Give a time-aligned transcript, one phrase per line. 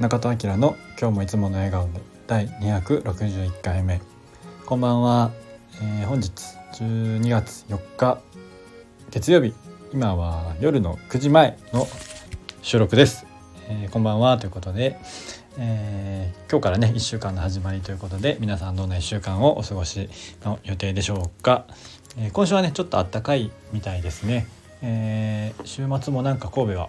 [0.00, 4.00] 中田明の今日もいつもの笑顔で第261回目。
[4.64, 5.32] こんばんは、
[5.82, 6.30] えー、本日
[6.74, 8.20] 12月4日
[9.10, 9.52] 月曜日。
[9.92, 11.88] 今は夜の9時前の
[12.62, 13.26] 収録です、
[13.68, 14.38] えー、こんばんは。
[14.38, 15.00] ということで、
[15.58, 20.08] えー、今日からね1週間の始まりということで皆さんどんな1週間をお過ごし
[20.44, 21.66] の予定でしょうか、
[22.16, 24.46] え今週はねちょっとあったかいみたいですね、
[24.80, 26.88] え週末もなんか神戸は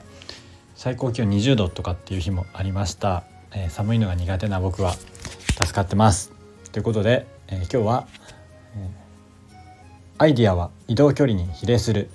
[0.79, 6.31] 最高気温20度とかっていう日もありました、えー、寒いのが苦手な僕は助かってます。
[6.71, 8.07] ということで、えー、今日は、
[8.77, 8.87] えー、
[10.19, 12.09] アイディアは移動距離に比例する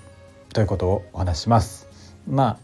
[0.55, 1.89] ということをお話します。
[2.27, 2.59] ま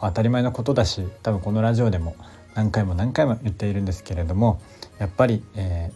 [0.00, 2.16] あ当たり前のことだし多分このラジオでも
[2.56, 4.60] 何回も何回も言っているんですけれども
[4.98, 5.92] やっぱり、え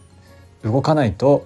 [0.63, 1.45] ー、動かないと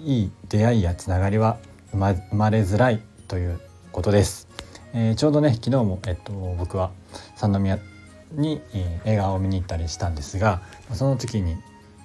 [0.00, 1.58] いい出会いやつながりは
[1.90, 3.60] 生まれづらいという
[3.92, 4.48] ことです。
[4.94, 6.92] えー、ちょうどね昨日も、えっと、僕は
[7.36, 7.78] 三宮
[8.32, 11.56] に、えー、映画を見に行ったりしたんですがその時に、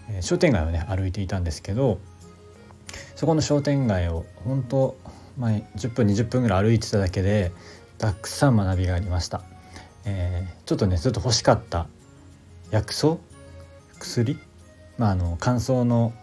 [0.09, 1.99] えー、商店街をね歩いていたんですけど
[3.15, 4.97] そこの商店街を本当、
[5.37, 7.51] まあ、10分20分ぐらい歩いてただけで
[7.97, 9.41] たくさん学びがありました。
[10.05, 11.87] えー、ちょっとねずっと欲しかった
[12.71, 13.17] 薬草
[13.99, 14.37] 薬、
[14.97, 16.13] まあ、あの乾燥の、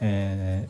[0.00, 0.68] え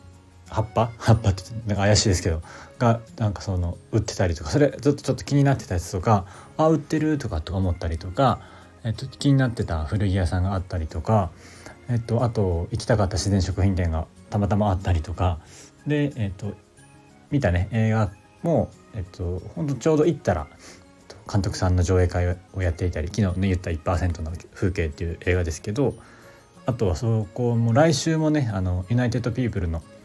[0.49, 0.91] 葉っぱ？
[0.97, 2.41] 葉っぱってなんか怪しいですけど
[2.79, 6.25] がなんかその売ってたりとかそれずっとちょっと気になってたやつとか
[6.57, 8.39] あ売ってるとかとか思ったりとか、
[8.83, 11.31] えっと、気になってた古着屋さんがあったりとか、
[11.89, 15.39] えっと、あと行きたかった自然食品店がたまたまあったりとか
[15.85, 16.53] で、えっと、
[17.31, 18.11] 見たね映画
[18.43, 20.47] も、えっと、本当ちょうど行ったら
[21.31, 25.95] 監督さんの上映会をやっていたり昨日ね言った1%の風景っていう映画ですけど
[26.65, 29.81] あとはそこも来週もねあのユナイテッドピープルの「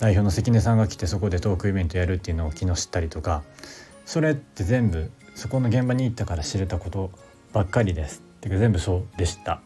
[0.00, 3.42] 代表の関根さんが来てそこでトークイベントやるっていうのを昨日知ったりとか
[4.06, 7.10] それって全部そこの現場に行ったから知れたこと
[7.52, 9.60] ばっかりですっていうか全部そうでした。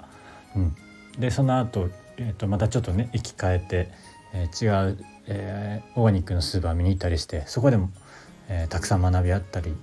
[0.56, 0.76] うん、
[1.18, 3.88] でその後、えー、とまたちょっとね生き返って、
[4.32, 7.90] えー、違う、えー、オーガニックのスーパー見に行ったりしてそこでも、
[8.48, 9.74] えー、たくさん学びあったり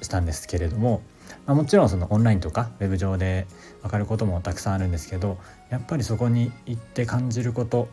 [0.00, 1.00] したんですけれども、
[1.46, 3.46] まあ、もちろんそのオンラインとかウェブ上で
[3.82, 5.38] 分かることもたくさんあるんですけど
[5.70, 7.88] やっぱりそこに行って感じること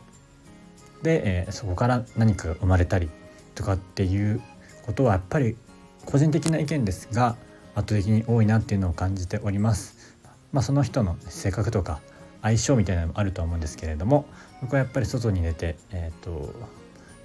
[1.03, 3.09] で、えー、そこから何かが生まれたり
[3.55, 4.41] とかっていう
[4.85, 5.55] ことはやっぱり
[6.05, 7.35] 個人的な意見ですが
[7.75, 10.17] 圧倒的に多いなっていうのを感じております。
[10.51, 12.01] まあ、その人の性格とか
[12.41, 14.25] 相性みたいなのもあると思うんですけれども
[14.61, 16.53] 僕はやっぱり外に出て、えーと、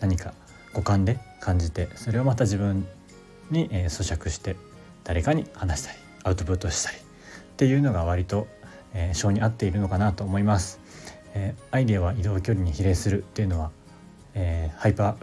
[0.01, 0.35] 何か
[0.75, 2.87] 五感で感じてそれをまた自分
[3.51, 4.56] に、えー、咀嚼して
[5.05, 7.01] 誰かに話したりアウトプットしたりっ
[7.56, 8.47] ていうのが割と、
[8.93, 10.81] えー、性に合っているのかなと思います。
[11.34, 13.71] えー、アイデアは移動距離に比例するっていうのは、
[14.34, 15.15] えー、ハイパー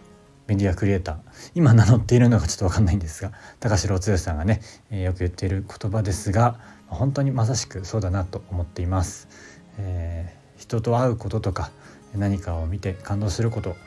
[0.47, 1.17] メディアクリエイター
[1.55, 9.29] 今名乗っているのかちょっと分かんないんですが高城剛さんがね、えー、よく言っている言葉ですが本当にまさしくそうだなと思っています、
[9.77, 11.71] えー、人と会うこととか
[12.15, 13.77] 何かを見て感動すること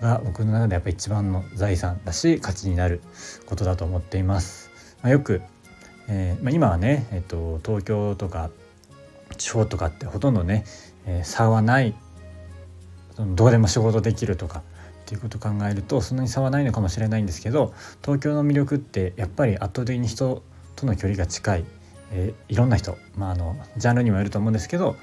[0.00, 3.00] が僕の中でやっぱ一番の財産だし価値になる
[3.46, 4.70] ことだと思っています、
[5.02, 5.42] まあ、よく、
[6.08, 8.50] えーまあ、今はね、えーと東京とか
[9.36, 10.64] 地方とかってほとんどね、
[11.06, 11.94] え、差はない。
[13.18, 14.62] どうでも仕事できるとか
[15.04, 17.72] っていうことを考えるとそんなに差はないのかもしれないんですけど
[18.02, 20.42] 東京の魅力ってやっぱり圧倒的に人
[20.74, 21.64] との距離が近い、
[22.10, 24.96] えー、いろんな人、まあ、あのジャンルにもよると思うんですけど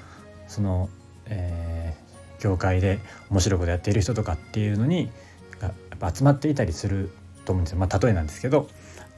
[0.46, 0.90] その、
[1.26, 2.98] えー、業界で
[3.30, 5.10] 面白いことやっている人とかっていうのに
[5.62, 7.10] やっぱ集まっていたりする
[7.46, 8.68] と思うんですよ、まあ、例えなんですけど。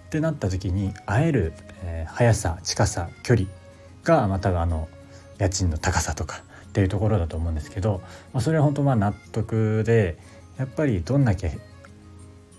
[0.07, 1.53] ってなった時に会える、
[1.83, 3.49] えー、速さ近さ距離
[4.05, 4.89] がまたあの
[5.39, 8.03] 家賃の高さとかっていうところだと思うんですけど、
[8.33, 10.19] まあ、それは本当まあ納得で
[10.59, 11.57] やっぱりどんだけ、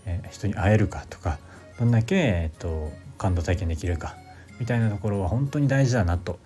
[0.05, 1.37] え人に会えるかとか
[1.77, 4.15] どんだけ、えっと、感動体験できるか
[4.57, 6.39] みたいなところは本当に大事だなと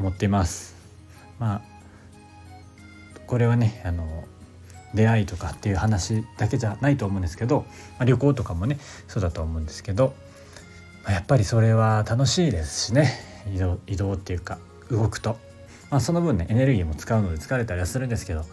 [0.00, 0.74] 思っています。
[1.38, 1.62] まあ
[3.28, 4.24] これはねあの
[4.92, 7.66] 出会いとかっていう話だけじゃないと思うんですけど、
[7.98, 10.12] まあ、旅行とかもねそうだと思うんですけど、
[11.04, 13.12] まあ、やっぱりそれは楽しいですしね
[13.54, 14.58] 移動移動っていうか
[14.90, 15.38] 動くと
[15.92, 18.46] まあ、その分ねエネルギーも使うので疲れたりはするんですけど、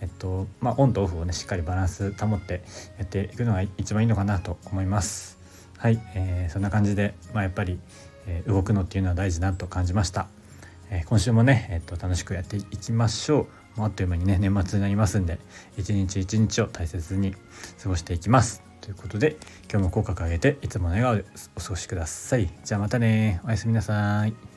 [0.00, 2.64] えっとまあ、オンとオフをねしっかりバランス保って
[2.98, 5.38] やっていくのが一番いいのかなと思います。
[5.78, 7.78] はい、えー、そんな感じで、まあ、やっぱり、
[8.26, 10.26] えー、動くのっていうのは大事だと感じました。
[10.90, 13.46] えー、今週もね、えっと楽しくやっていきましょ
[13.76, 13.78] う。
[13.78, 15.38] もうあっという間にね年末になりますんで
[15.78, 17.36] 一日一日を大切に
[17.80, 18.64] 過ごしていきます。
[18.80, 19.36] ということで
[19.70, 21.24] 今日も口角上げていつもの笑顔で
[21.56, 22.50] お過ごしください。
[22.64, 24.49] じゃあまたねおやすみなさい。